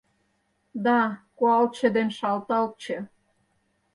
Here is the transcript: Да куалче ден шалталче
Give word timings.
Да 0.85 0.99
куалче 1.37 1.87
ден 1.95 2.09
шалталче 2.17 2.97